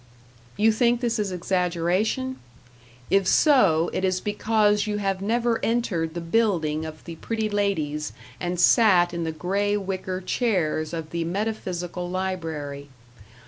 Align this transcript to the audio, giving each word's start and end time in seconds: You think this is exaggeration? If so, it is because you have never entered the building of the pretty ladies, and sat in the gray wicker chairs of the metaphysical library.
You 0.57 0.71
think 0.71 0.99
this 0.99 1.19
is 1.19 1.31
exaggeration? 1.31 2.37
If 3.11 3.27
so, 3.27 3.91
it 3.93 4.03
is 4.03 4.19
because 4.19 4.87
you 4.87 4.97
have 4.97 5.21
never 5.21 5.63
entered 5.63 6.15
the 6.15 6.21
building 6.21 6.87
of 6.87 7.03
the 7.03 7.17
pretty 7.17 7.51
ladies, 7.51 8.11
and 8.39 8.59
sat 8.59 9.13
in 9.13 9.25
the 9.25 9.31
gray 9.31 9.77
wicker 9.77 10.19
chairs 10.19 10.91
of 10.91 11.11
the 11.11 11.23
metaphysical 11.23 12.09
library. 12.09 12.89